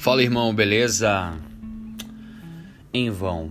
Fala 0.00 0.22
irmão, 0.22 0.54
beleza? 0.54 1.38
Em 2.90 3.10
vão. 3.10 3.50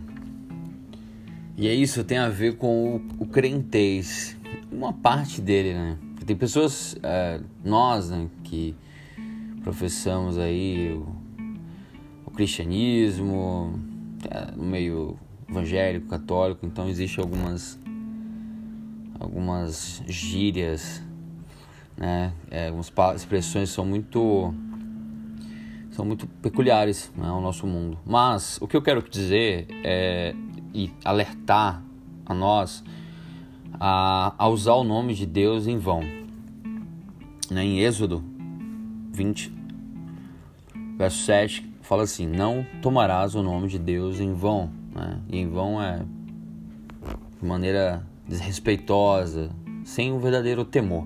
E 1.55 1.67
é 1.67 1.73
isso, 1.75 2.03
tem 2.03 2.17
a 2.17 2.27
ver 2.27 2.57
com 2.57 2.95
o, 2.95 3.23
o 3.23 3.27
crentez. 3.27 4.35
Uma 4.71 4.91
parte 4.91 5.41
dele, 5.41 5.75
né? 5.75 5.95
Tem 6.25 6.35
pessoas, 6.35 6.97
é, 7.03 7.39
nós, 7.63 8.09
né, 8.09 8.27
que 8.43 8.75
professamos 9.61 10.39
aí 10.39 10.91
o, 10.91 11.15
o 12.25 12.31
cristianismo, 12.31 13.79
é, 14.27 14.51
no 14.55 14.63
meio 14.63 15.19
evangélico, 15.47 16.07
católico, 16.07 16.65
então 16.65 16.89
existe 16.89 17.19
algumas 17.19 17.79
algumas 19.19 20.01
gírias, 20.07 20.99
né? 21.95 22.33
É, 22.49 22.69
algumas 22.69 22.91
expressões 23.15 23.69
são 23.69 23.85
muito 23.85 24.51
são 25.99 26.05
muito 26.05 26.25
peculiares 26.41 27.11
né, 27.13 27.27
ao 27.27 27.41
nosso 27.41 27.67
mundo. 27.67 27.99
Mas 28.05 28.57
o 28.61 28.67
que 28.69 28.77
eu 28.77 28.81
quero 28.81 29.01
dizer 29.01 29.67
é 29.83 30.33
e 30.73 30.89
alertar 31.03 31.83
a 32.25 32.33
nós 32.33 32.81
a, 33.77 34.33
a 34.37 34.47
usar 34.47 34.75
o 34.75 34.83
nome 34.85 35.13
de 35.13 35.25
Deus 35.25 35.67
em 35.67 35.77
vão. 35.77 35.99
Né, 37.51 37.65
em 37.65 37.79
Êxodo 37.81 38.23
20, 39.11 39.53
verso 40.97 41.25
7, 41.25 41.69
fala 41.81 42.03
assim: 42.03 42.25
Não 42.25 42.65
tomarás 42.81 43.35
o 43.35 43.43
nome 43.43 43.67
de 43.67 43.77
Deus 43.77 44.21
em 44.21 44.33
vão. 44.33 44.69
Né? 44.95 45.19
E 45.27 45.37
em 45.39 45.49
vão 45.49 45.83
é 45.83 46.05
de 47.41 47.45
maneira 47.45 48.07
desrespeitosa, 48.25 49.49
sem 49.83 50.13
um 50.13 50.19
verdadeiro 50.19 50.63
temor. 50.63 51.05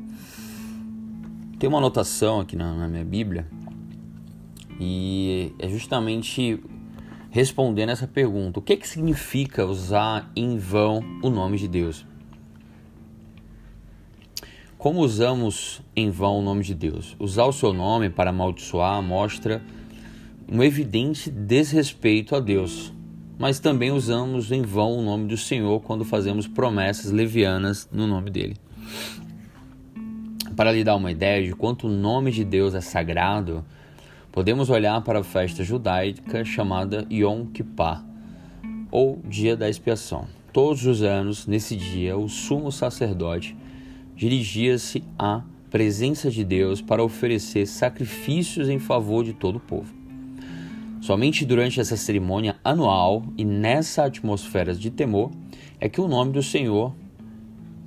Tem 1.57 1.67
uma 1.67 1.79
anotação 1.79 2.41
aqui 2.41 2.55
na, 2.55 2.75
na 2.75 2.87
minha 2.87 3.05
Bíblia 3.05 3.47
e 4.83 5.55
é 5.59 5.69
justamente 5.69 6.61
respondendo 7.29 7.89
essa 7.89 8.05
pergunta: 8.07 8.59
o 8.59 8.61
que, 8.61 8.75
que 8.75 8.87
significa 8.87 9.65
usar 9.65 10.29
em 10.35 10.57
vão 10.57 11.01
o 11.23 11.29
nome 11.29 11.57
de 11.57 11.67
Deus? 11.69 12.05
Como 14.77 14.99
usamos 14.99 15.81
em 15.95 16.09
vão 16.09 16.39
o 16.39 16.41
nome 16.41 16.61
de 16.61 16.75
Deus? 16.75 17.15
Usar 17.17 17.45
o 17.45 17.53
seu 17.53 17.71
nome 17.71 18.09
para 18.09 18.31
amaldiçoar 18.31 19.01
mostra 19.01 19.61
um 20.51 20.61
evidente 20.61 21.31
desrespeito 21.31 22.35
a 22.35 22.41
Deus, 22.41 22.93
mas 23.39 23.59
também 23.59 23.91
usamos 23.91 24.51
em 24.51 24.61
vão 24.61 24.97
o 24.97 25.01
nome 25.01 25.29
do 25.29 25.37
Senhor 25.37 25.79
quando 25.79 26.03
fazemos 26.03 26.45
promessas 26.45 27.09
levianas 27.11 27.87
no 27.89 28.05
nome 28.05 28.29
dele. 28.29 28.57
Para 30.57 30.73
lhe 30.73 30.83
dar 30.83 30.97
uma 30.97 31.11
ideia 31.11 31.41
de 31.41 31.55
quanto 31.55 31.87
o 31.87 31.89
nome 31.89 32.31
de 32.31 32.43
Deus 32.43 32.75
é 32.75 32.81
sagrado, 32.81 33.63
Podemos 34.33 34.71
olhar 34.71 34.99
para 35.01 35.19
a 35.19 35.23
festa 35.23 35.63
judaica 35.63 36.43
chamada 36.43 37.05
Yom 37.11 37.45
Kippur, 37.45 38.03
ou 38.89 39.21
Dia 39.23 39.55
da 39.55 39.69
Expiação. 39.69 40.27
Todos 40.51 40.87
os 40.87 41.03
anos, 41.03 41.45
nesse 41.45 41.75
dia, 41.75 42.17
o 42.17 42.27
sumo 42.27 42.71
sacerdote 42.71 43.55
dirigia-se 44.15 45.03
à 45.19 45.43
presença 45.69 46.31
de 46.31 46.43
Deus 46.43 46.81
para 46.81 47.03
oferecer 47.03 47.67
sacrifícios 47.67 48.69
em 48.69 48.79
favor 48.79 49.23
de 49.23 49.33
todo 49.33 49.57
o 49.57 49.59
povo. 49.59 49.93
Somente 50.99 51.45
durante 51.45 51.79
essa 51.79 51.95
cerimônia 51.95 52.55
anual 52.63 53.23
e 53.37 53.45
nessa 53.45 54.05
atmosfera 54.05 54.73
de 54.73 54.89
temor 54.89 55.29
é 55.79 55.87
que 55.87 56.01
o 56.01 56.07
nome 56.07 56.31
do 56.31 56.41
Senhor, 56.41 56.91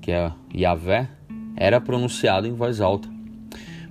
que 0.00 0.12
é 0.12 0.30
Yahvé, 0.54 1.08
era 1.56 1.80
pronunciado 1.80 2.46
em 2.46 2.52
voz 2.52 2.80
alta. 2.80 3.15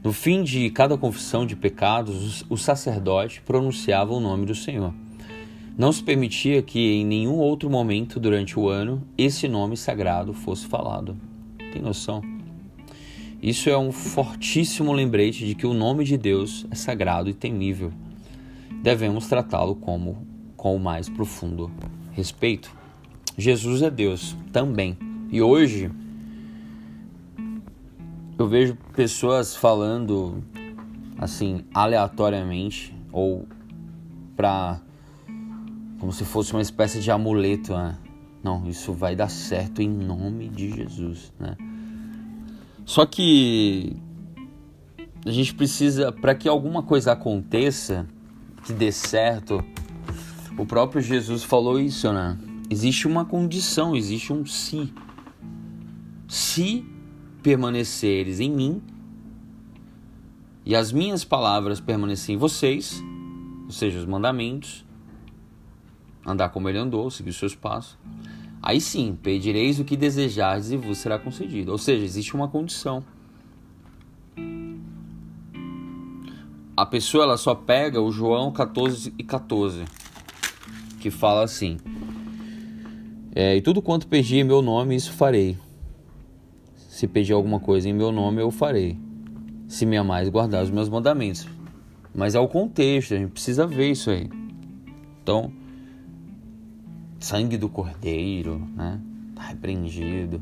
No 0.06 0.14
fim 0.14 0.44
de 0.44 0.70
cada 0.70 0.96
confissão 0.96 1.48
de 1.48 1.56
pecados, 1.56 2.46
o 2.48 2.56
sacerdote 2.56 3.42
pronunciava 3.42 4.14
o 4.14 4.20
nome 4.20 4.46
do 4.46 4.54
Senhor. 4.54 4.94
Não 5.76 5.92
se 5.92 6.04
permitia 6.04 6.62
que 6.62 6.80
em 6.80 7.04
nenhum 7.04 7.40
outro 7.40 7.72
momento 7.72 8.20
durante 8.20 8.60
o 8.60 8.70
ano 8.70 9.02
esse 9.18 9.48
nome 9.48 9.76
sagrado 9.76 10.32
fosse 10.32 10.68
falado. 10.68 11.18
Tem 11.74 11.82
noção? 11.82 12.22
Isso 13.42 13.68
é 13.68 13.76
um 13.76 13.92
fortíssimo 13.92 14.94
lembrete 14.94 15.44
de 15.44 15.56
que 15.56 15.66
o 15.66 15.74
nome 15.74 16.04
de 16.04 16.18
Deus 16.20 16.68
é 16.70 16.76
sagrado 16.76 17.28
e 17.28 17.34
temível. 17.34 17.92
Devemos 18.84 19.26
tratá-lo 19.26 19.74
como 19.74 20.20
com 20.56 20.76
o 20.76 20.80
mais 20.80 21.10
profundo 21.10 21.72
respeito. 22.12 22.72
Jesus 23.36 23.82
é 23.82 23.90
Deus 23.90 24.38
também. 24.54 24.96
E 25.32 25.42
hoje 25.42 25.90
eu 28.38 28.48
vejo 28.48 28.76
pessoas 28.94 29.56
falando 29.56 30.44
assim 31.18 31.64
aleatoriamente 31.74 32.94
ou 33.12 33.48
para 34.36 34.82
como 36.00 36.12
se 36.12 36.26
fosse 36.26 36.52
uma 36.52 36.62
espécie 36.62 37.00
de 37.00 37.10
amuleto, 37.10 37.74
né? 37.74 37.98
Não, 38.44 38.68
isso 38.68 38.94
vai 38.94 39.16
dar 39.16 39.30
certo 39.30 39.82
em 39.82 39.90
nome 39.90 40.50
de 40.50 40.70
Jesus, 40.70 41.34
né? 41.40 41.56
Só 42.86 43.06
que 43.06 43.96
a 45.26 45.32
gente 45.32 45.56
precisa 45.56 46.12
para 46.12 46.36
que 46.36 46.48
alguma 46.48 46.84
coisa 46.84 47.14
aconteça, 47.14 48.06
que 48.64 48.74
dê 48.74 48.92
certo. 48.92 49.64
O 50.58 50.66
próprio 50.66 51.02
Jesus 51.02 51.44
falou 51.44 51.80
isso, 51.80 52.12
né? 52.14 52.38
Existe 52.70 53.08
uma 53.08 53.26
condição, 53.26 53.96
existe 53.96 54.32
um 54.32 54.46
se. 54.46 54.94
Se 56.28 56.86
permaneceres 57.46 58.40
em 58.40 58.50
mim 58.50 58.82
e 60.66 60.76
as 60.76 60.92
minhas 60.92 61.24
palavras 61.24 61.80
permanecerem 61.80 62.38
em 62.38 62.40
vocês, 62.40 63.04
ou 63.66 63.72
seja, 63.72 64.00
os 64.00 64.06
mandamentos, 64.06 64.84
andar 66.26 66.50
como 66.50 66.68
ele 66.68 66.80
andou, 66.80 67.12
seguir 67.12 67.30
os 67.30 67.36
seus 67.36 67.54
passos, 67.54 68.00
aí 68.64 68.82
sim, 68.82 69.16
pedireis 69.22 69.80
o 69.80 69.86
que 69.86 69.96
desejardes 69.96 70.72
e 70.72 70.78
vos 70.78 70.98
será 70.98 71.20
concedido. 71.20 71.72
Ou 71.72 71.78
seja, 71.78 72.04
existe 72.04 72.34
uma 72.34 72.48
condição. 72.48 73.04
A 76.76 76.86
pessoa 76.88 77.26
ela 77.26 77.38
só 77.38 77.54
pega 77.54 78.02
o 78.02 78.12
João 78.12 78.52
14 78.52 79.14
e 79.20 79.24
14, 79.24 79.86
que 81.00 81.12
fala 81.12 81.44
assim: 81.44 81.78
é, 83.36 83.56
E 83.56 83.62
tudo 83.62 83.84
quanto 83.84 84.08
pedi 84.08 84.38
em 84.38 84.44
meu 84.44 84.64
nome, 84.64 84.96
isso 84.96 85.14
farei 85.14 85.56
se 86.96 87.10
pedir 87.10 87.34
alguma 87.34 87.60
coisa 87.60 87.90
em 87.90 87.94
meu 87.94 88.10
nome, 88.10 88.42
eu 88.42 88.50
farei. 88.50 88.98
Se 89.68 89.86
me 89.86 89.98
amais, 89.98 90.30
guardar 90.30 90.64
os 90.64 90.72
meus 90.72 90.88
mandamentos. 90.88 91.46
Mas 92.14 92.36
é 92.36 92.40
o 92.40 92.48
contexto, 92.48 93.14
a 93.14 93.18
gente 93.18 93.32
precisa 93.32 93.68
ver 93.68 93.92
isso 93.92 94.10
aí. 94.10 94.30
Então, 95.22 95.52
sangue 97.20 97.58
do 97.58 97.68
cordeiro, 97.68 98.66
né? 98.78 98.98
Tá 99.36 99.44
repreendido. 99.44 100.42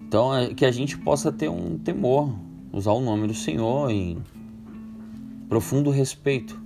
Então, 0.00 0.34
é 0.34 0.54
que 0.54 0.64
a 0.64 0.70
gente 0.70 0.96
possa 0.96 1.30
ter 1.30 1.50
um 1.50 1.76
temor, 1.76 2.34
usar 2.72 2.92
o 2.92 3.00
nome 3.02 3.26
do 3.26 3.34
Senhor 3.34 3.90
em 3.90 4.16
profundo 5.50 5.90
respeito. 5.90 6.58